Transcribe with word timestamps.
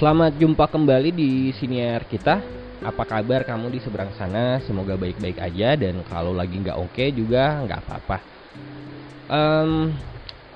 Selamat 0.00 0.32
jumpa 0.32 0.64
kembali 0.64 1.12
di 1.12 1.52
siniar 1.60 2.08
kita. 2.08 2.40
Apa 2.80 3.04
kabar 3.04 3.44
kamu 3.44 3.68
di 3.68 3.84
seberang 3.84 4.08
sana? 4.16 4.56
Semoga 4.64 4.96
baik-baik 4.96 5.36
aja 5.36 5.76
dan 5.76 6.00
kalau 6.08 6.32
lagi 6.32 6.56
nggak 6.56 6.72
oke 6.72 7.04
juga 7.12 7.60
nggak 7.68 7.80
apa-apa. 7.84 8.16
Em, 9.28 9.92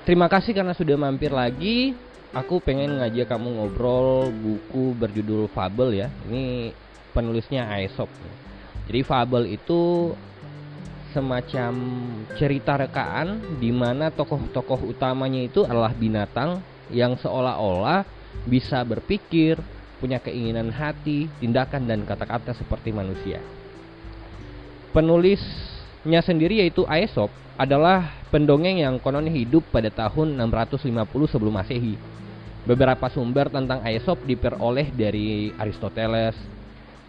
terima 0.01 0.25
kasih 0.25 0.49
karena 0.49 0.73
sudah 0.73 0.97
mampir 0.97 1.29
lagi. 1.29 1.93
Aku 2.33 2.57
pengen 2.57 2.97
ngajak 2.97 3.29
kamu 3.29 3.61
ngobrol 3.61 4.33
buku 4.33 4.97
berjudul 4.97 5.45
Fable 5.53 5.93
ya. 5.93 6.09
Ini 6.25 6.73
penulisnya 7.13 7.69
Aesop. 7.69 8.09
Jadi 8.89 9.05
Fable 9.05 9.45
itu 9.45 10.09
semacam 11.13 11.73
cerita 12.33 12.81
rekaan 12.81 13.61
di 13.61 13.69
mana 13.69 14.09
tokoh-tokoh 14.09 14.89
utamanya 14.89 15.45
itu 15.45 15.61
adalah 15.61 15.93
binatang 15.93 16.65
yang 16.89 17.13
seolah-olah 17.13 18.14
bisa 18.43 18.83
berpikir, 18.83 19.57
punya 19.97 20.19
keinginan 20.19 20.69
hati, 20.69 21.31
tindakan 21.39 21.87
dan 21.87 22.03
kata-kata 22.03 22.51
seperti 22.53 22.91
manusia. 22.91 23.39
Penulisnya 24.91 26.21
sendiri 26.23 26.59
yaitu 26.59 26.83
Aesop 26.87 27.31
adalah 27.55 28.11
pendongeng 28.31 28.83
yang 28.83 28.99
kononnya 28.99 29.31
hidup 29.31 29.63
pada 29.71 29.87
tahun 29.87 30.35
650 30.35 31.31
sebelum 31.31 31.55
Masehi. 31.55 31.95
Beberapa 32.67 33.07
sumber 33.07 33.47
tentang 33.47 33.79
Aesop 33.85 34.23
diperoleh 34.27 34.91
dari 34.91 35.53
Aristoteles. 35.55 36.35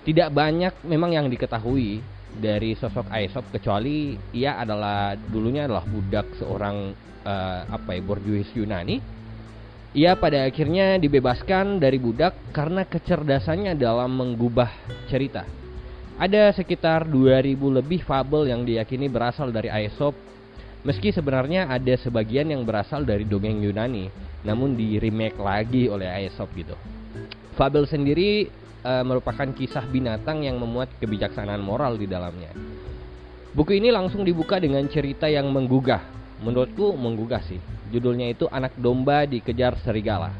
Tidak 0.06 0.30
banyak 0.30 0.86
memang 0.86 1.18
yang 1.18 1.26
diketahui 1.26 1.98
dari 2.36 2.76
sosok 2.76 3.08
Aesop 3.10 3.48
kecuali 3.50 4.14
ia 4.36 4.60
adalah 4.60 5.16
dulunya 5.16 5.64
adalah 5.66 5.82
budak 5.82 6.36
seorang 6.36 6.92
eh, 7.24 7.60
apa 7.66 7.96
ya 7.96 8.02
borjuis 8.04 8.52
Yunani 8.54 9.15
ia 9.96 10.12
pada 10.12 10.44
akhirnya 10.44 11.00
dibebaskan 11.00 11.80
dari 11.80 11.96
budak 11.96 12.36
karena 12.52 12.84
kecerdasannya 12.84 13.72
dalam 13.80 14.12
mengubah 14.12 14.68
cerita. 15.08 15.48
Ada 16.20 16.52
sekitar 16.52 17.08
2000 17.08 17.80
lebih 17.80 18.04
fabel 18.04 18.52
yang 18.52 18.68
diyakini 18.68 19.08
berasal 19.08 19.48
dari 19.48 19.72
Aesop, 19.72 20.12
meski 20.84 21.16
sebenarnya 21.16 21.72
ada 21.72 21.96
sebagian 21.96 22.52
yang 22.52 22.68
berasal 22.68 23.08
dari 23.08 23.24
dongeng 23.24 23.64
Yunani, 23.64 24.12
namun 24.44 24.76
di 24.76 25.00
remake 25.00 25.40
lagi 25.40 25.88
oleh 25.88 26.12
Aesop 26.12 26.52
gitu. 26.52 26.76
Fabel 27.56 27.88
sendiri 27.88 28.52
e, 28.84 28.92
merupakan 29.00 29.48
kisah 29.48 29.88
binatang 29.88 30.44
yang 30.44 30.60
memuat 30.60 30.92
kebijaksanaan 31.00 31.64
moral 31.64 31.96
di 31.96 32.04
dalamnya. 32.04 32.52
Buku 33.56 33.80
ini 33.80 33.88
langsung 33.88 34.28
dibuka 34.28 34.60
dengan 34.60 34.84
cerita 34.92 35.24
yang 35.24 35.48
menggugah. 35.48 36.25
Menurutku 36.40 36.92
menggugah 36.96 37.40
sih 37.44 37.60
Judulnya 37.86 38.34
itu 38.34 38.50
Anak 38.50 38.74
Domba 38.74 39.22
Dikejar 39.24 39.78
Serigala. 39.86 40.34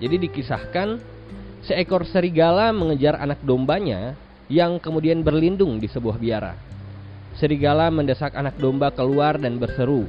Jadi 0.00 0.16
dikisahkan 0.28 1.00
seekor 1.64 2.08
serigala 2.08 2.72
mengejar 2.72 3.20
anak 3.20 3.40
dombanya 3.44 4.16
yang 4.48 4.80
kemudian 4.80 5.20
berlindung 5.20 5.76
di 5.76 5.88
sebuah 5.88 6.16
biara. 6.16 6.56
Serigala 7.36 7.88
mendesak 7.92 8.32
anak 8.32 8.56
domba 8.56 8.92
keluar 8.92 9.36
dan 9.36 9.60
berseru, 9.60 10.08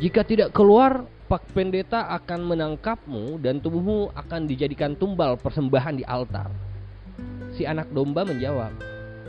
"Jika 0.00 0.24
tidak 0.24 0.52
keluar, 0.52 1.04
Pak 1.28 1.52
Pendeta 1.52 2.08
akan 2.16 2.52
menangkapmu 2.52 3.40
dan 3.40 3.60
tubuhmu 3.60 4.12
akan 4.16 4.48
dijadikan 4.48 4.96
tumbal 4.96 5.36
persembahan 5.40 6.00
di 6.00 6.04
altar." 6.04 6.48
Si 7.56 7.64
anak 7.64 7.88
domba 7.92 8.28
menjawab, 8.28 8.72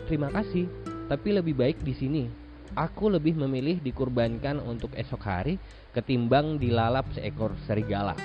"Terima 0.07 0.27
kasih, 0.31 0.67
tapi 1.07 1.35
lebih 1.35 1.55
baik 1.55 1.79
di 1.83 1.95
sini." 1.95 2.48
Aku 2.79 3.11
lebih 3.11 3.35
memilih 3.35 3.83
dikurbankan 3.83 4.63
untuk 4.63 4.95
esok 4.95 5.19
hari 5.27 5.59
ketimbang 5.91 6.55
dilalap 6.55 7.11
seekor 7.11 7.51
serigala. 7.67 8.15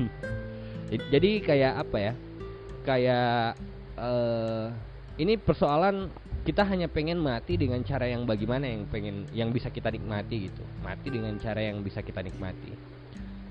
Jadi 1.12 1.44
kayak 1.44 1.84
apa 1.84 1.96
ya? 2.00 2.12
Kayak 2.88 3.60
uh, 4.00 4.72
ini 5.20 5.36
persoalan 5.36 6.08
kita 6.48 6.64
hanya 6.64 6.88
pengen 6.88 7.20
mati 7.20 7.60
dengan 7.60 7.84
cara 7.84 8.08
yang 8.08 8.24
bagaimana 8.24 8.64
yang 8.64 8.88
pengen 8.88 9.28
yang 9.36 9.52
bisa 9.52 9.68
kita 9.68 9.92
nikmati 9.92 10.48
gitu. 10.48 10.64
Mati 10.80 11.12
dengan 11.12 11.36
cara 11.36 11.60
yang 11.60 11.84
bisa 11.84 12.00
kita 12.00 12.24
nikmati. 12.24 12.72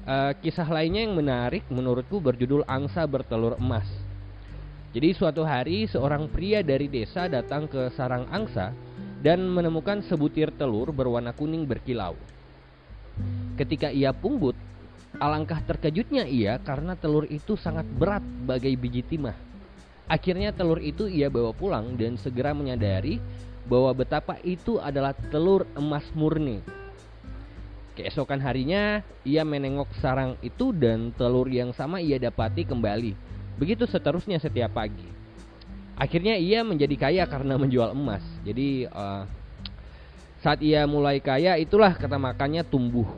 Uh, 0.10 0.34
kisah 0.42 0.66
lainnya 0.66 1.06
yang 1.06 1.14
menarik 1.14 1.70
menurutku 1.70 2.18
berjudul 2.18 2.66
Angsa 2.66 3.06
Bertelur 3.06 3.62
Emas. 3.62 3.86
Jadi 4.90 5.14
suatu 5.14 5.46
hari 5.46 5.86
seorang 5.86 6.26
pria 6.34 6.66
dari 6.66 6.90
desa 6.90 7.30
datang 7.30 7.70
ke 7.70 7.94
sarang 7.94 8.26
angsa 8.34 8.74
dan 9.22 9.42
menemukan 9.50 10.06
sebutir 10.06 10.54
telur 10.54 10.94
berwarna 10.94 11.34
kuning 11.34 11.66
berkilau. 11.66 12.14
Ketika 13.58 13.90
ia 13.90 14.14
pungut, 14.14 14.54
alangkah 15.18 15.58
terkejutnya 15.66 16.30
ia 16.30 16.62
karena 16.62 16.94
telur 16.94 17.26
itu 17.26 17.58
sangat 17.58 17.90
berat 17.90 18.22
bagai 18.46 18.78
biji 18.78 19.02
timah. 19.02 19.34
Akhirnya 20.08 20.54
telur 20.54 20.80
itu 20.80 21.10
ia 21.10 21.28
bawa 21.28 21.52
pulang 21.52 21.98
dan 21.98 22.16
segera 22.16 22.54
menyadari 22.54 23.20
bahwa 23.68 23.92
betapa 23.92 24.40
itu 24.46 24.80
adalah 24.80 25.12
telur 25.34 25.68
emas 25.76 26.06
murni. 26.16 26.64
Keesokan 27.98 28.38
harinya, 28.40 29.02
ia 29.26 29.42
menengok 29.42 29.90
sarang 29.98 30.38
itu 30.46 30.70
dan 30.70 31.10
telur 31.18 31.50
yang 31.50 31.74
sama 31.74 31.98
ia 31.98 32.22
dapati 32.22 32.62
kembali. 32.64 33.18
Begitu 33.58 33.90
seterusnya 33.90 34.38
setiap 34.38 34.78
pagi. 34.78 35.17
Akhirnya 35.98 36.38
ia 36.38 36.62
menjadi 36.62 36.94
kaya 36.94 37.24
karena 37.26 37.58
menjual 37.58 37.98
emas. 37.98 38.22
Jadi 38.46 38.86
uh, 38.86 39.26
saat 40.46 40.62
ia 40.62 40.86
mulai 40.86 41.18
kaya 41.18 41.58
itulah 41.58 41.98
kata 41.98 42.22
makannya 42.22 42.62
tumbuh. 42.62 43.10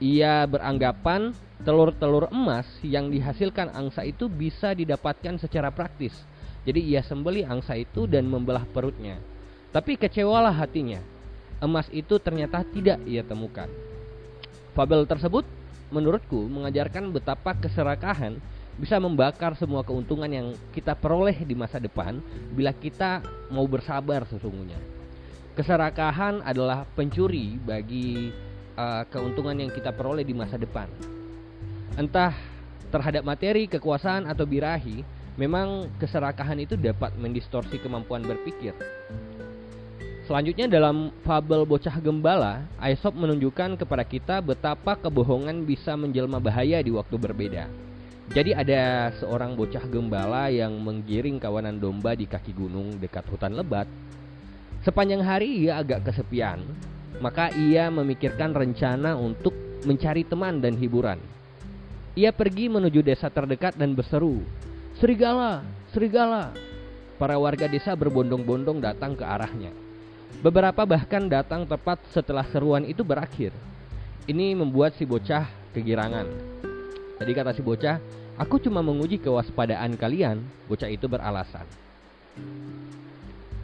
Ia 0.00 0.48
beranggapan 0.48 1.36
telur-telur 1.62 2.32
emas 2.32 2.66
yang 2.82 3.12
dihasilkan 3.12 3.70
angsa 3.70 4.02
itu 4.02 4.26
bisa 4.26 4.72
didapatkan 4.72 5.38
secara 5.38 5.68
praktis. 5.68 6.16
Jadi 6.64 6.80
ia 6.80 7.04
sembeli 7.04 7.44
angsa 7.44 7.76
itu 7.76 8.08
dan 8.08 8.24
membelah 8.26 8.64
perutnya. 8.64 9.20
Tapi 9.70 10.00
kecewalah 10.00 10.56
hatinya. 10.56 11.04
Emas 11.62 11.86
itu 11.92 12.18
ternyata 12.18 12.64
tidak 12.64 12.98
ia 13.06 13.22
temukan. 13.22 13.68
Fabel 14.72 15.04
tersebut 15.04 15.44
menurutku 15.92 16.48
mengajarkan 16.48 17.12
betapa 17.12 17.52
keserakahan 17.60 18.40
bisa 18.80 18.96
membakar 18.96 19.52
semua 19.60 19.84
keuntungan 19.84 20.28
yang 20.28 20.56
kita 20.72 20.96
peroleh 20.96 21.36
di 21.44 21.52
masa 21.52 21.76
depan 21.76 22.18
bila 22.56 22.72
kita 22.72 23.20
mau 23.52 23.68
bersabar 23.68 24.24
sesungguhnya. 24.28 24.80
Keserakahan 25.52 26.40
adalah 26.40 26.88
pencuri 26.96 27.60
bagi 27.60 28.32
uh, 28.76 29.04
keuntungan 29.12 29.52
yang 29.52 29.68
kita 29.68 29.92
peroleh 29.92 30.24
di 30.24 30.32
masa 30.32 30.56
depan. 30.56 30.88
Entah 32.00 32.32
terhadap 32.88 33.20
materi, 33.24 33.68
kekuasaan 33.68 34.24
atau 34.24 34.48
birahi, 34.48 35.04
memang 35.36 35.92
keserakahan 36.00 36.56
itu 36.60 36.76
dapat 36.80 37.12
mendistorsi 37.20 37.76
kemampuan 37.80 38.24
berpikir. 38.24 38.72
Selanjutnya 40.24 40.70
dalam 40.70 41.12
fabel 41.26 41.68
bocah 41.68 41.98
gembala, 42.00 42.64
Aesop 42.80 43.12
menunjukkan 43.12 43.76
kepada 43.76 44.04
kita 44.06 44.40
betapa 44.40 44.96
kebohongan 44.96 45.68
bisa 45.68 45.92
menjelma 45.98 46.40
bahaya 46.40 46.80
di 46.80 46.88
waktu 46.88 47.20
berbeda. 47.20 47.91
Jadi 48.32 48.56
ada 48.56 49.12
seorang 49.20 49.52
bocah 49.52 49.84
gembala 49.92 50.48
yang 50.48 50.72
menggiring 50.80 51.36
kawanan 51.36 51.76
domba 51.76 52.16
di 52.16 52.24
kaki 52.24 52.56
gunung 52.56 52.96
dekat 52.96 53.28
hutan 53.28 53.52
lebat. 53.52 53.84
Sepanjang 54.80 55.20
hari 55.20 55.68
ia 55.68 55.76
agak 55.76 56.08
kesepian, 56.08 56.64
maka 57.20 57.52
ia 57.52 57.92
memikirkan 57.92 58.56
rencana 58.56 59.20
untuk 59.20 59.52
mencari 59.84 60.24
teman 60.24 60.64
dan 60.64 60.80
hiburan. 60.80 61.20
Ia 62.16 62.32
pergi 62.32 62.72
menuju 62.72 63.04
desa 63.04 63.28
terdekat 63.28 63.76
dan 63.76 63.92
berseru, 63.92 64.40
"Serigala, 64.96 65.60
serigala!" 65.92 66.56
Para 67.20 67.36
warga 67.36 67.68
desa 67.68 67.92
berbondong-bondong 67.92 68.80
datang 68.80 69.12
ke 69.12 69.28
arahnya. 69.28 69.76
Beberapa 70.40 70.88
bahkan 70.88 71.28
datang 71.28 71.68
tepat 71.68 72.00
setelah 72.08 72.48
seruan 72.48 72.88
itu 72.88 73.04
berakhir. 73.04 73.52
Ini 74.24 74.56
membuat 74.56 74.96
si 74.96 75.04
bocah 75.04 75.44
kegirangan. 75.76 76.24
Tadi 77.20 77.30
kata 77.36 77.54
si 77.54 77.62
bocah, 77.62 78.21
aku 78.36 78.60
cuma 78.62 78.80
menguji 78.80 79.20
kewaspadaan 79.20 79.96
kalian. 79.96 80.42
Bocah 80.68 80.88
itu 80.88 81.08
beralasan. 81.08 81.64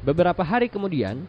Beberapa 0.04 0.40
hari 0.40 0.72
kemudian, 0.72 1.24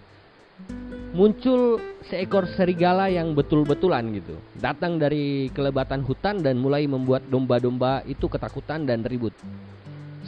muncul 1.12 1.82
seekor 2.08 2.48
serigala 2.54 3.10
yang 3.10 3.34
betul-betulan 3.34 4.08
gitu. 4.16 4.38
Datang 4.56 5.02
dari 5.02 5.50
kelebatan 5.52 6.06
hutan 6.06 6.40
dan 6.40 6.56
mulai 6.56 6.86
membuat 6.86 7.26
domba-domba 7.28 8.06
itu 8.06 8.30
ketakutan 8.30 8.86
dan 8.86 9.04
ribut. 9.04 9.34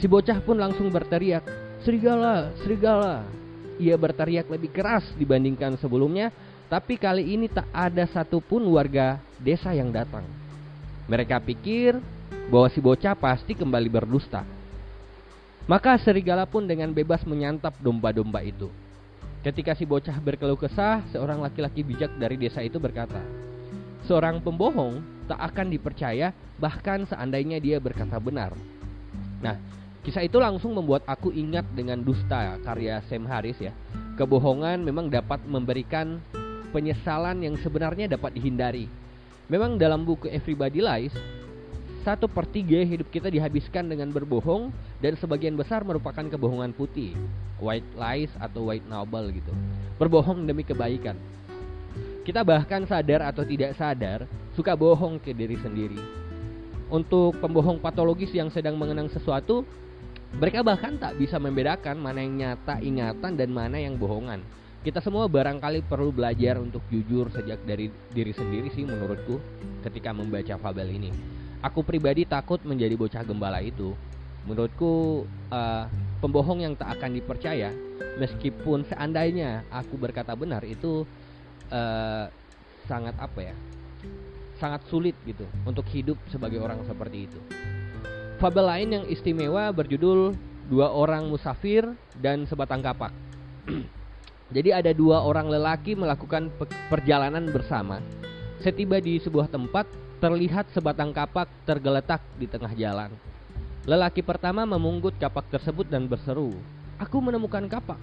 Si 0.00 0.10
bocah 0.10 0.42
pun 0.42 0.58
langsung 0.58 0.90
berteriak, 0.90 1.46
"Serigala, 1.86 2.50
serigala!" 2.64 3.22
Ia 3.78 3.96
berteriak 3.96 4.50
lebih 4.50 4.74
keras 4.74 5.06
dibandingkan 5.16 5.78
sebelumnya, 5.78 6.34
tapi 6.68 6.96
kali 6.96 7.36
ini 7.36 7.46
tak 7.48 7.68
ada 7.72 8.08
satupun 8.08 8.64
warga 8.72 9.20
desa 9.36 9.72
yang 9.76 9.92
datang. 9.92 10.24
Mereka 11.06 11.42
pikir 11.44 11.98
bahwa 12.48 12.68
si 12.72 12.80
bocah 12.80 13.14
pasti 13.14 13.52
kembali 13.52 13.88
berdusta. 13.92 14.42
Maka 15.68 15.94
serigala 16.02 16.42
pun 16.48 16.66
dengan 16.66 16.90
bebas 16.90 17.22
menyantap 17.22 17.78
domba-domba 17.78 18.42
itu. 18.42 18.66
Ketika 19.46 19.74
si 19.78 19.86
bocah 19.86 20.18
berkeluh 20.18 20.58
kesah, 20.58 21.06
seorang 21.14 21.38
laki-laki 21.42 21.86
bijak 21.86 22.10
dari 22.18 22.34
desa 22.34 22.62
itu 22.62 22.82
berkata, 22.82 23.22
"Seorang 24.06 24.42
pembohong 24.42 25.22
tak 25.32 25.38
akan 25.38 25.66
dipercaya 25.70 26.34
bahkan 26.58 27.06
seandainya 27.06 27.58
dia 27.58 27.80
berkata 27.82 28.20
benar. 28.20 28.54
Nah, 29.42 29.58
kisah 30.06 30.22
itu 30.22 30.38
langsung 30.38 30.74
membuat 30.74 31.02
aku 31.06 31.34
ingat 31.34 31.66
dengan 31.74 31.98
Dusta 32.02 32.58
karya 32.62 33.02
Sam 33.10 33.26
Harris 33.26 33.58
ya. 33.58 33.74
Kebohongan 34.14 34.82
memang 34.82 35.08
dapat 35.08 35.42
memberikan 35.48 36.20
penyesalan 36.70 37.42
yang 37.42 37.56
sebenarnya 37.58 38.12
dapat 38.12 38.36
dihindari. 38.36 38.86
Memang 39.50 39.80
dalam 39.80 40.06
buku 40.06 40.30
Everybody 40.30 40.80
Lies, 40.84 41.16
satu 42.02 42.26
per 42.26 42.50
tiga 42.50 42.82
hidup 42.82 43.08
kita 43.14 43.30
dihabiskan 43.30 43.86
dengan 43.86 44.10
berbohong 44.10 44.74
dan 44.98 45.14
sebagian 45.14 45.54
besar 45.54 45.86
merupakan 45.86 46.26
kebohongan 46.26 46.74
putih, 46.74 47.14
white 47.62 47.86
lies 47.94 48.30
atau 48.42 48.66
white 48.66 48.86
novel 48.90 49.30
gitu. 49.30 49.54
Berbohong 50.02 50.42
demi 50.42 50.66
kebaikan. 50.66 51.14
Kita 52.22 52.42
bahkan 52.42 52.86
sadar 52.86 53.26
atau 53.26 53.42
tidak 53.46 53.74
sadar 53.78 54.26
suka 54.54 54.74
bohong 54.74 55.22
ke 55.22 55.34
diri 55.34 55.58
sendiri. 55.58 55.98
Untuk 56.92 57.38
pembohong 57.40 57.78
patologis 57.78 58.30
yang 58.34 58.50
sedang 58.52 58.76
mengenang 58.78 59.10
sesuatu, 59.10 59.64
mereka 60.36 60.62
bahkan 60.62 60.98
tak 60.98 61.18
bisa 61.18 61.38
membedakan 61.38 61.98
mana 61.98 62.20
yang 62.22 62.34
nyata 62.38 62.78
ingatan 62.82 63.32
dan 63.34 63.48
mana 63.50 63.78
yang 63.78 63.98
bohongan. 63.98 64.42
Kita 64.82 64.98
semua 64.98 65.30
barangkali 65.30 65.86
perlu 65.86 66.10
belajar 66.10 66.58
untuk 66.58 66.82
jujur 66.90 67.30
sejak 67.30 67.62
dari 67.62 67.86
diri 68.10 68.34
sendiri 68.34 68.66
sih 68.74 68.82
menurutku 68.82 69.38
ketika 69.86 70.10
membaca 70.10 70.58
fabel 70.58 70.90
ini. 70.90 71.41
Aku 71.62 71.86
pribadi 71.86 72.26
takut 72.26 72.58
menjadi 72.66 72.98
bocah 72.98 73.22
gembala 73.22 73.62
itu. 73.62 73.94
Menurutku 74.42 75.22
uh, 75.54 75.86
pembohong 76.18 76.66
yang 76.66 76.74
tak 76.74 76.98
akan 76.98 77.14
dipercaya 77.14 77.70
meskipun 78.18 78.82
seandainya 78.90 79.62
aku 79.70 79.94
berkata 79.94 80.34
benar 80.34 80.66
itu 80.66 81.06
uh, 81.70 82.26
sangat 82.90 83.14
apa 83.22 83.40
ya? 83.54 83.56
sangat 84.62 84.86
sulit 84.86 85.18
gitu 85.26 85.42
untuk 85.66 85.82
hidup 85.90 86.14
sebagai 86.30 86.62
orang 86.62 86.86
seperti 86.86 87.26
itu. 87.26 87.38
Fabel 88.38 88.62
lain 88.70 88.88
yang 88.94 89.04
istimewa 89.10 89.74
berjudul 89.74 90.38
Dua 90.70 90.94
Orang 90.94 91.26
Musafir 91.34 91.82
dan 92.14 92.46
Sebatang 92.46 92.78
Kapak. 92.78 93.10
Jadi 94.54 94.70
ada 94.70 94.92
dua 94.92 95.24
orang 95.24 95.48
lelaki 95.48 95.96
melakukan 95.98 96.52
perjalanan 96.92 97.48
bersama. 97.50 97.98
Setiba 98.62 99.02
di 99.02 99.18
sebuah 99.18 99.50
tempat, 99.50 99.90
terlihat 100.22 100.70
sebatang 100.70 101.10
kapak 101.10 101.50
tergeletak 101.66 102.22
di 102.38 102.46
tengah 102.46 102.70
jalan. 102.78 103.10
Lelaki 103.90 104.22
pertama 104.22 104.62
memunggut 104.62 105.18
kapak 105.18 105.50
tersebut 105.50 105.90
dan 105.90 106.06
berseru, 106.06 106.54
"Aku 106.94 107.18
menemukan 107.18 107.66
kapak." 107.66 107.98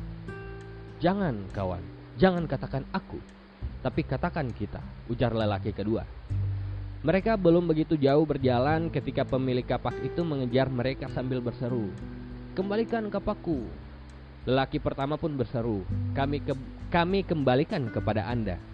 "Jangan, 1.00 1.48
kawan. 1.56 1.80
Jangan 2.20 2.44
katakan 2.44 2.84
aku, 2.92 3.24
tapi 3.80 4.04
katakan 4.04 4.52
kita," 4.52 4.84
ujar 5.08 5.32
lelaki 5.32 5.72
kedua. 5.72 6.04
Mereka 7.08 7.40
belum 7.40 7.72
begitu 7.72 7.96
jauh 7.96 8.28
berjalan 8.28 8.92
ketika 8.92 9.24
pemilik 9.24 9.64
kapak 9.64 9.96
itu 10.04 10.28
mengejar 10.28 10.68
mereka 10.68 11.08
sambil 11.16 11.40
berseru, 11.40 11.88
"Kembalikan 12.52 13.08
kapakku!" 13.08 13.64
Lelaki 14.44 14.84
pertama 14.84 15.16
pun 15.16 15.40
berseru, 15.40 15.88
"Kami 16.12 16.44
ke 16.44 16.52
kami 16.92 17.24
kembalikan 17.24 17.88
kepada 17.88 18.28
Anda." 18.28 18.69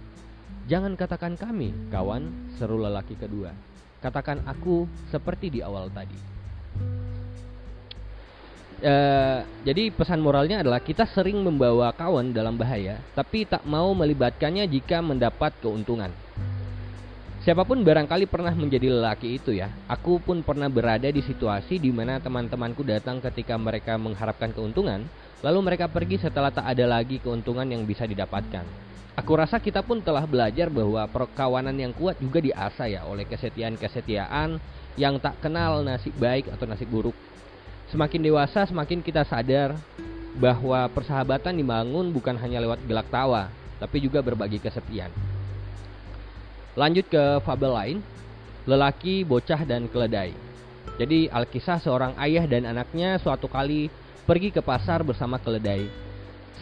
"Jangan 0.65 0.97
katakan 0.97 1.37
kami, 1.37 1.71
kawan," 1.93 2.53
seru 2.57 2.81
lelaki 2.81 3.13
kedua. 3.13 3.53
"Katakan 4.01 4.41
aku 4.49 4.89
seperti 5.13 5.53
di 5.53 5.59
awal 5.61 5.93
tadi." 5.93 6.17
Uh, 8.85 9.39
jadi 9.63 9.87
pesan 9.89 10.19
moralnya 10.19 10.59
adalah 10.59 10.83
kita 10.83 11.07
sering 11.07 11.39
membawa 11.39 11.95
kawan 11.95 12.35
dalam 12.35 12.59
bahaya, 12.59 12.99
tapi 13.15 13.47
tak 13.47 13.63
mau 13.63 13.95
melibatkannya 13.95 14.67
jika 14.67 14.99
mendapat 14.99 15.55
keuntungan. 15.63 16.11
Siapa 17.45 17.61
pun 17.61 17.85
barangkali 17.85 18.25
pernah 18.25 18.51
menjadi 18.57 18.89
lelaki 18.89 19.37
itu 19.37 19.53
ya. 19.53 19.69
Aku 19.85 20.17
pun 20.17 20.41
pernah 20.41 20.65
berada 20.65 21.05
di 21.05 21.21
situasi 21.21 21.77
di 21.77 21.93
mana 21.93 22.17
teman-temanku 22.17 22.81
datang 22.81 23.21
ketika 23.21 23.53
mereka 23.53 24.01
mengharapkan 24.01 24.49
keuntungan, 24.49 25.05
lalu 25.45 25.59
mereka 25.61 25.85
pergi 25.85 26.17
setelah 26.17 26.49
tak 26.49 26.65
ada 26.65 26.89
lagi 26.89 27.21
keuntungan 27.21 27.69
yang 27.69 27.85
bisa 27.85 28.09
didapatkan. 28.09 28.84
Aku 29.15 29.39
rasa 29.39 29.63
kita 29.63 29.79
pun 29.79 30.03
telah 30.03 30.27
belajar 30.27 30.67
bahwa 30.67 31.07
perkawanan 31.07 31.71
yang 31.79 31.95
kuat 31.95 32.19
juga 32.19 32.43
diasah 32.43 32.87
ya 32.91 33.01
oleh 33.07 33.23
kesetiaan-kesetiaan 33.23 34.59
yang 34.99 35.15
tak 35.23 35.39
kenal 35.39 35.79
nasib 35.87 36.11
baik 36.19 36.51
atau 36.51 36.67
nasib 36.67 36.91
buruk. 36.91 37.15
Semakin 37.87 38.19
dewasa, 38.19 38.67
semakin 38.67 38.99
kita 38.99 39.23
sadar 39.23 39.71
bahwa 40.35 40.91
persahabatan 40.91 41.55
dibangun 41.55 42.11
bukan 42.11 42.35
hanya 42.35 42.59
lewat 42.59 42.83
gelak 42.83 43.07
tawa, 43.07 43.47
tapi 43.79 44.03
juga 44.03 44.19
berbagi 44.19 44.59
kesepian. 44.59 45.07
Lanjut 46.75 47.07
ke 47.07 47.39
fabel 47.47 47.71
lain, 47.71 47.97
lelaki, 48.67 49.23
bocah, 49.23 49.63
dan 49.63 49.87
keledai. 49.87 50.35
Jadi 50.99 51.31
Alkisah 51.31 51.79
seorang 51.79 52.19
ayah 52.19 52.43
dan 52.43 52.67
anaknya 52.67 53.15
suatu 53.23 53.47
kali 53.47 53.87
pergi 54.27 54.51
ke 54.51 54.59
pasar 54.59 55.07
bersama 55.07 55.39
keledai. 55.39 55.87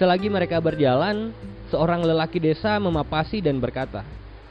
Selagi 0.02 0.28
mereka 0.30 0.58
berjalan, 0.58 1.34
seorang 1.70 2.02
lelaki 2.02 2.42
desa 2.42 2.82
memapasi 2.82 3.42
dan 3.42 3.62
berkata, 3.62 4.02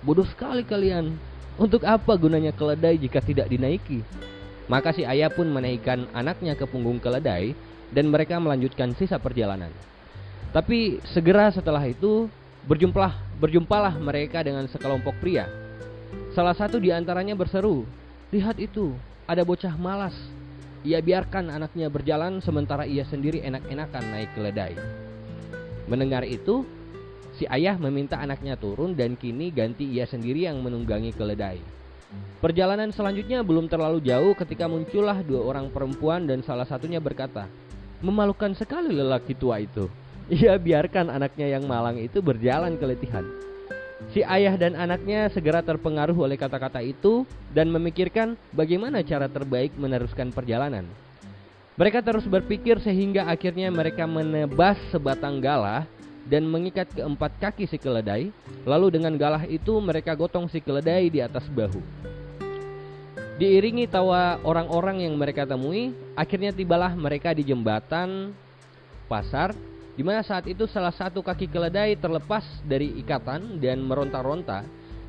Bodoh 0.02 0.26
sekali 0.26 0.66
kalian, 0.66 1.14
untuk 1.58 1.86
apa 1.86 2.14
gunanya 2.18 2.50
keledai 2.54 2.98
jika 2.98 3.22
tidak 3.22 3.50
dinaiki? 3.50 4.02
Maka 4.70 4.94
si 4.94 5.02
ayah 5.02 5.30
pun 5.30 5.50
menaikkan 5.50 6.06
anaknya 6.14 6.54
ke 6.54 6.66
punggung 6.66 7.02
keledai 7.02 7.54
dan 7.90 8.10
mereka 8.10 8.38
melanjutkan 8.38 8.94
sisa 8.94 9.18
perjalanan. 9.18 9.70
Tapi 10.54 11.02
segera 11.10 11.50
setelah 11.50 11.82
itu 11.86 12.30
Berjumpalah, 12.62 13.18
berjumpalah 13.42 13.98
mereka 13.98 14.38
dengan 14.46 14.62
sekelompok 14.70 15.18
pria. 15.18 15.50
Salah 16.30 16.54
satu 16.54 16.78
di 16.78 16.94
antaranya 16.94 17.34
berseru, 17.34 17.82
"Lihat 18.30 18.62
itu, 18.62 18.94
ada 19.26 19.42
bocah 19.42 19.74
malas. 19.74 20.14
Ia 20.86 21.02
biarkan 21.02 21.50
anaknya 21.50 21.90
berjalan 21.90 22.38
sementara 22.38 22.86
ia 22.86 23.02
sendiri 23.02 23.42
enak-enakan 23.42 24.04
naik 24.14 24.30
keledai." 24.38 24.78
Mendengar 25.92 26.24
itu, 26.24 26.64
si 27.36 27.44
ayah 27.52 27.76
meminta 27.76 28.16
anaknya 28.16 28.56
turun 28.56 28.96
dan 28.96 29.12
kini 29.12 29.52
ganti 29.52 29.84
ia 29.84 30.08
sendiri 30.08 30.48
yang 30.48 30.64
menunggangi 30.64 31.12
keledai. 31.12 31.60
Perjalanan 32.40 32.88
selanjutnya 32.96 33.44
belum 33.44 33.68
terlalu 33.68 34.00
jauh 34.00 34.32
ketika 34.32 34.64
muncullah 34.64 35.20
dua 35.20 35.44
orang 35.44 35.68
perempuan 35.68 36.24
dan 36.24 36.40
salah 36.40 36.64
satunya 36.64 36.96
berkata, 36.96 37.44
"Memalukan 38.00 38.56
sekali 38.56 38.96
lelaki 38.96 39.36
tua 39.36 39.60
itu." 39.60 39.92
Ia 40.32 40.56
biarkan 40.56 41.12
anaknya 41.12 41.60
yang 41.60 41.68
malang 41.68 42.00
itu 42.00 42.24
berjalan 42.24 42.80
keletihan. 42.80 43.28
Si 44.16 44.24
ayah 44.24 44.56
dan 44.56 44.72
anaknya 44.72 45.28
segera 45.28 45.60
terpengaruh 45.60 46.16
oleh 46.16 46.40
kata-kata 46.40 46.80
itu 46.80 47.28
dan 47.52 47.68
memikirkan 47.68 48.40
bagaimana 48.56 49.04
cara 49.04 49.28
terbaik 49.28 49.76
meneruskan 49.76 50.32
perjalanan. 50.32 50.88
Mereka 51.72 52.04
terus 52.04 52.28
berpikir 52.28 52.76
sehingga 52.84 53.24
akhirnya 53.24 53.72
mereka 53.72 54.04
menebas 54.04 54.76
sebatang 54.92 55.40
galah 55.40 55.88
dan 56.28 56.44
mengikat 56.44 56.84
keempat 56.92 57.32
kaki 57.40 57.64
si 57.64 57.80
keledai. 57.80 58.28
Lalu 58.68 59.00
dengan 59.00 59.16
galah 59.16 59.48
itu 59.48 59.80
mereka 59.80 60.12
gotong 60.12 60.52
si 60.52 60.60
keledai 60.60 61.08
di 61.08 61.24
atas 61.24 61.48
bahu. 61.48 61.80
Diiringi 63.40 63.88
tawa 63.88 64.36
orang-orang 64.44 65.08
yang 65.08 65.16
mereka 65.16 65.48
temui, 65.48 65.96
akhirnya 66.12 66.52
tibalah 66.52 66.92
mereka 66.92 67.32
di 67.32 67.40
jembatan 67.40 68.36
pasar 69.08 69.56
di 69.96 70.04
mana 70.04 70.20
saat 70.20 70.44
itu 70.48 70.68
salah 70.68 70.92
satu 70.92 71.24
kaki 71.24 71.48
keledai 71.48 71.96
terlepas 71.96 72.44
dari 72.68 73.00
ikatan 73.00 73.56
dan 73.56 73.80
meronta-ronta 73.80 74.64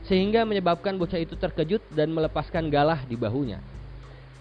sehingga 0.08 0.48
menyebabkan 0.48 0.96
bocah 0.96 1.20
itu 1.20 1.36
terkejut 1.36 1.84
dan 1.92 2.12
melepaskan 2.16 2.72
galah 2.72 3.04
di 3.04 3.20
bahunya. 3.20 3.60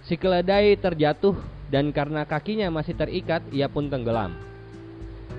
Si 0.06 0.14
keledai 0.14 0.78
terjatuh 0.78 1.61
dan 1.72 1.88
karena 1.88 2.28
kakinya 2.28 2.68
masih 2.68 2.92
terikat 2.92 3.40
ia 3.48 3.64
pun 3.72 3.88
tenggelam. 3.88 4.36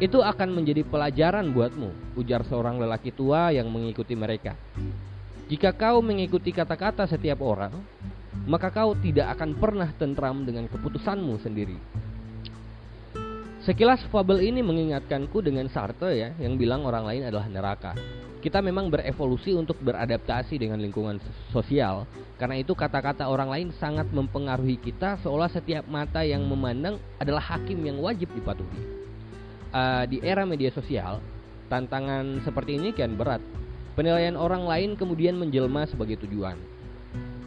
Itu 0.02 0.26
akan 0.26 0.50
menjadi 0.50 0.82
pelajaran 0.82 1.54
buatmu, 1.54 2.18
ujar 2.18 2.42
seorang 2.50 2.82
lelaki 2.82 3.14
tua 3.14 3.54
yang 3.54 3.70
mengikuti 3.70 4.18
mereka. 4.18 4.58
Jika 5.46 5.70
kau 5.78 6.02
mengikuti 6.02 6.50
kata-kata 6.50 7.06
setiap 7.06 7.46
orang, 7.46 7.78
maka 8.50 8.74
kau 8.74 8.98
tidak 8.98 9.38
akan 9.38 9.54
pernah 9.54 9.94
tentram 9.94 10.42
dengan 10.42 10.66
keputusanmu 10.66 11.38
sendiri. 11.38 11.78
Sekilas 13.62 14.04
fabel 14.10 14.44
ini 14.44 14.60
mengingatkanku 14.60 15.40
dengan 15.40 15.70
Sartre 15.70 16.18
ya, 16.18 16.30
yang 16.42 16.58
bilang 16.60 16.84
orang 16.84 17.06
lain 17.08 17.24
adalah 17.30 17.48
neraka. 17.48 17.94
Kita 18.44 18.60
memang 18.60 18.92
berevolusi 18.92 19.56
untuk 19.56 19.80
beradaptasi 19.80 20.60
dengan 20.60 20.76
lingkungan 20.76 21.16
sosial, 21.56 22.04
karena 22.36 22.60
itu 22.60 22.76
kata-kata 22.76 23.32
orang 23.32 23.48
lain 23.48 23.68
sangat 23.80 24.12
mempengaruhi 24.12 24.84
kita 24.84 25.16
seolah 25.24 25.48
setiap 25.48 25.88
mata 25.88 26.28
yang 26.28 26.44
memandang 26.44 27.00
adalah 27.24 27.40
hakim 27.40 27.80
yang 27.88 28.04
wajib 28.04 28.28
dipatuhi. 28.36 28.84
Uh, 29.72 30.04
di 30.12 30.20
era 30.20 30.44
media 30.44 30.68
sosial, 30.76 31.24
tantangan 31.72 32.44
seperti 32.44 32.76
ini 32.76 32.92
kian 32.92 33.16
berat. 33.16 33.40
Penilaian 33.96 34.36
orang 34.36 34.68
lain 34.68 35.00
kemudian 35.00 35.40
menjelma 35.40 35.88
sebagai 35.88 36.20
tujuan. 36.28 36.60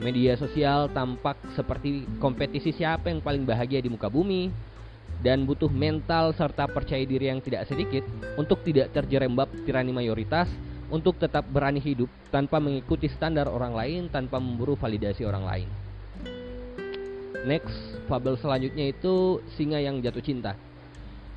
Media 0.00 0.33
sosial 0.41 0.88
tampak 0.97 1.37
seperti 1.53 2.09
kompetisi 2.17 2.73
siapa 2.73 3.12
yang 3.12 3.21
paling 3.21 3.45
bahagia 3.45 3.85
di 3.85 3.93
muka 3.93 4.09
bumi, 4.09 4.49
dan 5.21 5.45
butuh 5.45 5.69
mental 5.69 6.33
serta 6.33 6.65
percaya 6.65 7.05
diri 7.05 7.29
yang 7.29 7.45
tidak 7.45 7.69
sedikit 7.69 8.00
untuk 8.41 8.65
tidak 8.65 8.97
terjerembab 8.97 9.53
tirani 9.69 9.93
mayoritas 9.93 10.49
untuk 10.90 11.19
tetap 11.19 11.47
berani 11.50 11.83
hidup 11.83 12.07
tanpa 12.31 12.62
mengikuti 12.62 13.11
standar 13.11 13.50
orang 13.50 13.75
lain 13.75 14.02
tanpa 14.11 14.38
memburu 14.38 14.78
validasi 14.78 15.26
orang 15.26 15.45
lain. 15.45 15.69
Next, 17.47 17.75
fabel 18.11 18.35
selanjutnya 18.38 18.90
itu 18.90 19.38
singa 19.55 19.78
yang 19.78 20.02
jatuh 20.02 20.23
cinta. 20.23 20.59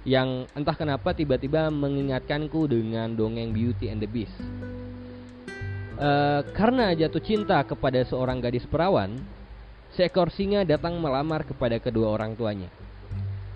Yang 0.07 0.49
entah 0.57 0.73
kenapa 0.73 1.13
tiba-tiba 1.13 1.69
mengingatkanku 1.69 2.65
dengan 2.65 3.13
dongeng 3.13 3.53
Beauty 3.53 3.93
and 3.93 4.01
the 4.01 4.09
Beast. 4.09 4.33
Uh, 5.99 6.41
karena 6.55 6.95
jatuh 6.95 7.21
cinta 7.21 7.59
kepada 7.61 8.01
seorang 8.07 8.39
gadis 8.39 8.63
perawan, 8.65 9.19
seekor 9.93 10.31
singa 10.33 10.65
datang 10.65 10.97
melamar 10.97 11.43
kepada 11.43 11.77
kedua 11.77 12.15
orang 12.15 12.33
tuanya. 12.33 12.71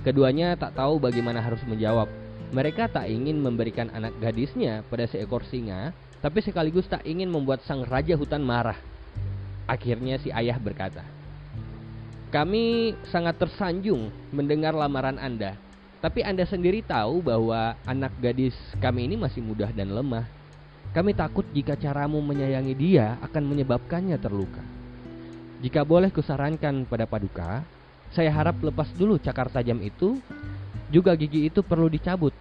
Keduanya 0.03 0.59
tak 0.59 0.75
tahu 0.75 0.99
bagaimana 0.99 1.39
harus 1.39 1.63
menjawab. 1.63 2.22
Mereka 2.53 2.93
tak 2.93 3.09
ingin 3.09 3.41
memberikan 3.41 3.89
anak 3.89 4.13
gadisnya 4.21 4.85
pada 4.85 5.09
seekor 5.09 5.41
singa, 5.49 5.89
tapi 6.21 6.37
sekaligus 6.45 6.85
tak 6.85 7.01
ingin 7.01 7.25
membuat 7.25 7.65
sang 7.65 7.81
raja 7.81 8.13
hutan 8.13 8.45
marah. 8.45 8.77
Akhirnya 9.65 10.21
si 10.21 10.29
ayah 10.29 10.61
berkata, 10.61 11.01
"Kami 12.29 12.93
sangat 13.09 13.41
tersanjung 13.41 14.13
mendengar 14.29 14.77
lamaran 14.77 15.17
Anda, 15.17 15.57
tapi 16.03 16.21
Anda 16.21 16.45
sendiri 16.45 16.85
tahu 16.85 17.25
bahwa 17.25 17.73
anak 17.89 18.13
gadis 18.21 18.53
kami 18.77 19.09
ini 19.09 19.17
masih 19.17 19.41
mudah 19.41 19.73
dan 19.73 19.89
lemah. 19.89 20.29
Kami 20.93 21.15
takut 21.17 21.47
jika 21.57 21.73
caramu 21.73 22.21
menyayangi 22.21 22.75
dia 22.77 23.17
akan 23.23 23.49
menyebabkannya 23.49 24.19
terluka. 24.21 24.61
Jika 25.63 25.81
boleh 25.81 26.13
kusarankan 26.13 26.85
pada 26.85 27.09
Paduka, 27.09 27.65
saya 28.13 28.29
harap 28.29 28.59
lepas 28.61 28.91
dulu 28.93 29.17
cakar 29.17 29.47
tajam 29.47 29.79
itu, 29.79 30.19
juga 30.93 31.17
gigi 31.17 31.49
itu 31.49 31.65
perlu 31.65 31.89
dicabut. 31.89 32.37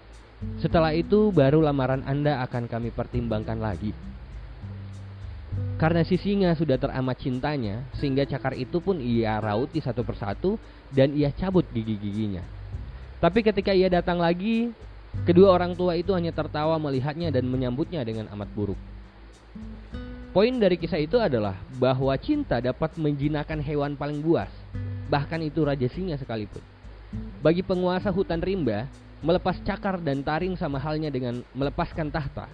Setelah 0.61 0.93
itu 0.93 1.33
baru 1.33 1.65
lamaran 1.65 2.05
Anda 2.05 2.45
akan 2.45 2.69
kami 2.69 2.93
pertimbangkan 2.93 3.57
lagi. 3.57 3.97
Karena 5.81 6.05
si 6.05 6.21
singa 6.21 6.53
sudah 6.53 6.77
teramat 6.77 7.17
cintanya, 7.19 7.83
sehingga 7.97 8.29
cakar 8.29 8.55
itu 8.55 8.79
pun 8.79 9.01
ia 9.01 9.41
rauti 9.41 9.81
satu 9.81 10.05
persatu 10.05 10.61
dan 10.93 11.17
ia 11.17 11.33
cabut 11.33 11.65
gigi-giginya. 11.73 12.45
Tapi 13.19 13.41
ketika 13.43 13.73
ia 13.73 13.89
datang 13.89 14.21
lagi, 14.21 14.71
kedua 15.25 15.55
orang 15.57 15.73
tua 15.75 15.97
itu 15.99 16.13
hanya 16.15 16.31
tertawa 16.31 16.79
melihatnya 16.79 17.33
dan 17.33 17.49
menyambutnya 17.49 18.05
dengan 18.07 18.31
amat 18.31 18.51
buruk. 18.55 18.79
Poin 20.33 20.55
dari 20.57 20.81
kisah 20.81 21.03
itu 21.03 21.21
adalah 21.21 21.59
bahwa 21.77 22.15
cinta 22.17 22.57
dapat 22.63 22.97
menjinakkan 22.97 23.61
hewan 23.61 23.99
paling 23.99 24.23
buas, 24.25 24.49
bahkan 25.13 25.43
itu 25.45 25.61
raja 25.61 25.87
singa 25.93 26.17
sekalipun. 26.17 26.72
Bagi 27.43 27.61
penguasa 27.61 28.09
hutan 28.09 28.41
rimba, 28.41 28.89
melepas 29.21 29.59
cakar 29.63 30.01
dan 30.01 30.25
taring 30.25 30.57
sama 30.57 30.81
halnya 30.81 31.13
dengan 31.13 31.45
melepaskan 31.53 32.09
tahta. 32.09 32.49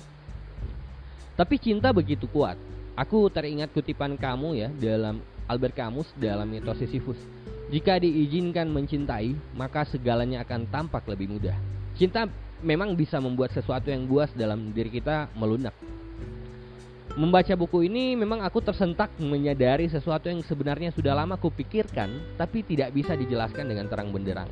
Tapi 1.38 1.54
cinta 1.56 1.94
begitu 1.94 2.26
kuat. 2.26 2.58
Aku 2.98 3.30
teringat 3.30 3.70
kutipan 3.70 4.18
kamu 4.18 4.58
ya 4.58 4.68
dalam 4.74 5.22
Albert 5.46 5.78
Camus 5.78 6.10
dalam 6.18 6.50
mitos 6.50 6.82
Sisyphus. 6.82 7.20
Jika 7.70 8.00
diizinkan 8.02 8.66
mencintai, 8.66 9.36
maka 9.54 9.86
segalanya 9.86 10.42
akan 10.42 10.66
tampak 10.66 11.06
lebih 11.06 11.30
mudah. 11.30 11.54
Cinta 11.94 12.26
memang 12.58 12.98
bisa 12.98 13.22
membuat 13.22 13.54
sesuatu 13.54 13.92
yang 13.92 14.08
buas 14.08 14.32
dalam 14.34 14.74
diri 14.74 14.90
kita 14.90 15.30
melunak. 15.38 15.76
Membaca 17.18 17.50
buku 17.58 17.90
ini 17.90 18.14
memang 18.14 18.46
aku 18.46 18.62
tersentak 18.62 19.10
menyadari 19.18 19.90
sesuatu 19.90 20.30
yang 20.30 20.38
sebenarnya 20.46 20.94
sudah 20.94 21.18
lama 21.18 21.34
kupikirkan 21.34 22.38
tapi 22.38 22.62
tidak 22.62 22.94
bisa 22.94 23.18
dijelaskan 23.18 23.66
dengan 23.66 23.90
terang 23.90 24.14
benderang. 24.14 24.46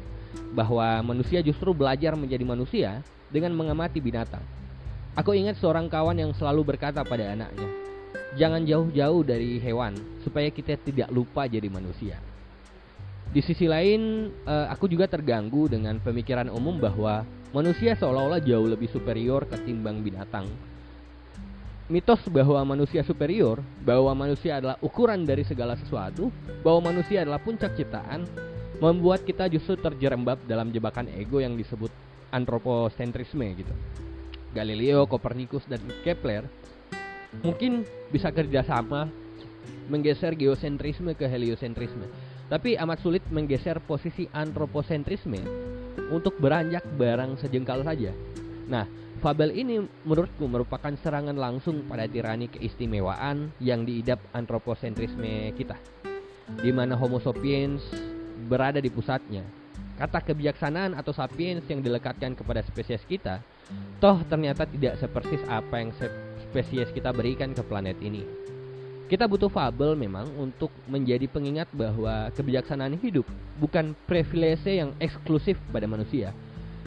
Bahwa 0.50 0.98
manusia 1.06 1.46
justru 1.46 1.70
belajar 1.70 2.18
menjadi 2.18 2.42
manusia 2.42 3.06
dengan 3.30 3.54
mengamati 3.54 4.02
binatang. 4.02 4.42
Aku 5.14 5.30
ingat 5.30 5.62
seorang 5.62 5.86
kawan 5.86 6.18
yang 6.18 6.34
selalu 6.34 6.74
berkata 6.74 7.06
pada 7.06 7.38
anaknya, 7.38 7.70
"Jangan 8.34 8.66
jauh-jauh 8.66 9.22
dari 9.22 9.62
hewan 9.62 9.94
supaya 10.26 10.50
kita 10.50 10.74
tidak 10.82 11.06
lupa 11.14 11.46
jadi 11.46 11.70
manusia." 11.70 12.18
Di 13.30 13.46
sisi 13.46 13.70
lain, 13.70 14.34
eh, 14.42 14.66
aku 14.74 14.90
juga 14.90 15.06
terganggu 15.06 15.70
dengan 15.70 16.02
pemikiran 16.02 16.50
umum 16.50 16.82
bahwa 16.82 17.22
manusia 17.54 17.94
seolah-olah 17.94 18.42
jauh 18.42 18.66
lebih 18.66 18.90
superior 18.90 19.46
ketimbang 19.46 20.02
binatang 20.02 20.50
mitos 21.86 22.18
bahwa 22.26 22.58
manusia 22.66 23.06
superior, 23.06 23.62
bahwa 23.86 24.10
manusia 24.14 24.58
adalah 24.58 24.74
ukuran 24.82 25.22
dari 25.22 25.46
segala 25.46 25.78
sesuatu, 25.78 26.34
bahwa 26.66 26.90
manusia 26.90 27.22
adalah 27.22 27.38
puncak 27.38 27.78
ciptaan, 27.78 28.26
membuat 28.82 29.22
kita 29.22 29.46
justru 29.46 29.78
terjerembab 29.78 30.42
dalam 30.50 30.74
jebakan 30.74 31.06
ego 31.14 31.38
yang 31.38 31.54
disebut 31.54 31.88
antropocentrisme 32.34 33.46
gitu. 33.54 33.74
Galileo, 34.50 35.06
Copernicus, 35.06 35.62
dan 35.70 35.78
Kepler 36.02 36.48
mungkin 37.44 37.84
bisa 38.10 38.32
kerjasama 38.32 39.06
menggeser 39.86 40.34
geosentrisme 40.34 41.14
ke 41.14 41.28
heliocentrisme. 41.28 42.08
Tapi 42.46 42.78
amat 42.78 43.02
sulit 43.02 43.22
menggeser 43.30 43.82
posisi 43.82 44.30
antropocentrisme 44.30 45.42
untuk 46.14 46.38
beranjak 46.38 46.86
barang 46.94 47.38
sejengkal 47.42 47.82
saja. 47.82 48.14
Nah, 48.70 48.86
Fabel 49.16 49.48
ini 49.56 49.80
menurutku 50.04 50.44
merupakan 50.44 50.92
serangan 51.00 51.32
langsung 51.32 51.88
pada 51.88 52.04
tirani 52.04 52.52
keistimewaan 52.52 53.48
yang 53.64 53.88
diidap 53.88 54.20
antroposentrisme 54.36 55.56
kita, 55.56 55.80
di 56.60 56.68
mana 56.68 56.92
Homo 57.00 57.16
sapiens 57.16 57.80
berada 58.44 58.76
di 58.76 58.92
pusatnya. 58.92 59.40
Kata 59.96 60.20
kebijaksanaan 60.20 60.92
atau 60.92 61.16
sapiens 61.16 61.64
yang 61.64 61.80
dilekatkan 61.80 62.36
kepada 62.36 62.60
spesies 62.60 63.00
kita, 63.08 63.40
toh 63.96 64.20
ternyata 64.28 64.68
tidak 64.68 65.00
sepersis 65.00 65.40
apa 65.48 65.80
yang 65.80 65.90
spesies 66.52 66.92
kita 66.92 67.08
berikan 67.16 67.56
ke 67.56 67.64
planet 67.64 67.96
ini. 68.04 68.20
Kita 69.08 69.24
butuh 69.24 69.48
fabel 69.48 69.96
memang 69.96 70.28
untuk 70.36 70.68
menjadi 70.84 71.24
pengingat 71.30 71.72
bahwa 71.72 72.28
kebijaksanaan 72.36 73.00
hidup 73.00 73.24
bukan 73.56 73.96
privilege 74.04 74.68
yang 74.68 74.92
eksklusif 75.00 75.56
pada 75.72 75.88
manusia, 75.88 76.36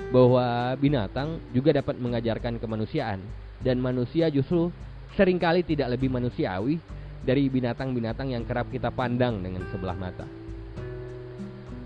bahwa 0.10 0.74
binatang 0.80 1.38
juga 1.52 1.76
dapat 1.76 2.00
mengajarkan 2.00 2.58
kemanusiaan 2.58 3.22
dan 3.60 3.78
manusia 3.78 4.32
justru 4.32 4.72
sering 5.14 5.38
kali 5.38 5.62
tidak 5.62 5.94
lebih 6.00 6.08
manusiawi 6.08 6.80
dari 7.24 7.52
binatang-binatang 7.52 8.32
yang 8.32 8.48
kerap 8.48 8.72
kita 8.72 8.90
pandang 8.90 9.44
dengan 9.44 9.68
sebelah 9.70 9.98
mata. 9.98 10.26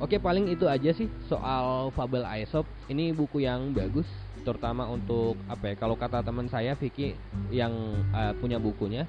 Oke, 0.03 0.19
paling 0.19 0.51
itu 0.51 0.67
aja 0.67 0.91
sih 0.91 1.07
soal 1.31 1.87
fabel 1.95 2.27
Aesop. 2.27 2.67
Ini 2.91 3.15
buku 3.15 3.47
yang 3.47 3.71
bagus, 3.71 4.05
terutama 4.43 4.83
untuk 4.91 5.39
apa 5.47 5.71
ya? 5.71 5.75
Kalau 5.79 5.95
kata 5.95 6.19
teman 6.19 6.51
saya 6.51 6.75
Vicky 6.75 7.15
yang 7.47 7.71
uh, 8.11 8.35
punya 8.35 8.59
bukunya, 8.59 9.07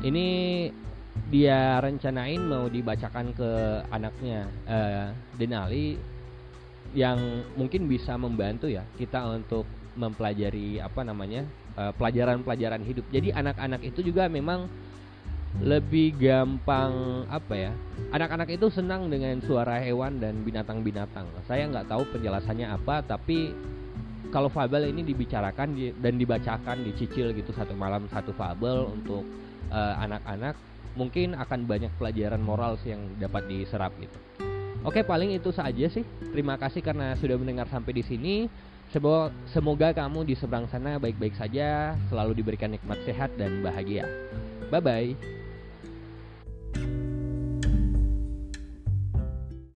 ini 0.00 0.68
dia 1.28 1.76
rencanain 1.78 2.40
mau 2.40 2.66
dibacakan 2.72 3.36
ke 3.36 3.50
anaknya 3.92 4.48
uh, 4.66 5.12
Denali 5.36 6.00
yang 6.94 7.18
mungkin 7.58 7.90
bisa 7.90 8.14
membantu 8.14 8.70
ya 8.70 8.86
kita 8.94 9.20
untuk 9.34 9.66
mempelajari 9.94 10.78
apa 10.78 11.02
namanya 11.02 11.46
eh, 11.78 11.92
pelajaran-pelajaran 11.94 12.82
uh, 12.82 12.86
hidup. 12.86 13.06
Jadi 13.10 13.30
anak-anak 13.34 13.82
itu 13.82 14.00
juga 14.02 14.30
memang 14.30 14.66
lebih 15.54 16.18
gampang 16.18 17.22
apa 17.30 17.54
ya 17.54 17.70
anak-anak 18.10 18.58
itu 18.58 18.66
senang 18.74 19.06
dengan 19.06 19.38
suara 19.38 19.78
hewan 19.78 20.18
dan 20.18 20.42
binatang-binatang. 20.42 21.30
Saya 21.46 21.70
nggak 21.70 21.86
tahu 21.86 22.02
penjelasannya 22.10 22.66
apa 22.74 23.06
tapi 23.06 23.54
kalau 24.34 24.50
fabel 24.50 24.90
ini 24.90 25.06
dibicarakan 25.06 25.78
dan 26.02 26.18
dibacakan 26.18 26.82
dicicil 26.82 27.30
gitu 27.38 27.54
satu 27.54 27.70
malam 27.78 28.10
satu 28.10 28.34
fabel 28.34 28.90
untuk 28.90 29.22
eh, 29.70 29.94
anak-anak 30.02 30.58
uh, 30.58 30.62
mungkin 30.98 31.38
akan 31.38 31.70
banyak 31.70 31.94
pelajaran 31.98 32.42
moral 32.42 32.74
sih 32.82 32.90
yang 32.90 33.14
dapat 33.22 33.46
diserap 33.46 33.94
gitu 34.02 34.18
Oke, 34.84 35.00
paling 35.00 35.32
itu 35.32 35.48
saja 35.48 35.88
sih. 35.88 36.04
Terima 36.28 36.60
kasih 36.60 36.84
karena 36.84 37.16
sudah 37.16 37.40
mendengar 37.40 37.64
sampai 37.72 37.96
di 37.96 38.04
sini. 38.04 38.52
Semoga, 39.48 39.96
kamu 39.96 40.28
di 40.28 40.36
seberang 40.36 40.68
sana 40.68 41.00
baik-baik 41.00 41.32
saja, 41.40 41.96
selalu 42.12 42.44
diberikan 42.44 42.68
nikmat 42.68 43.00
sehat 43.08 43.32
dan 43.40 43.64
bahagia. 43.64 44.04
Bye 44.68 44.84
bye. 44.84 45.43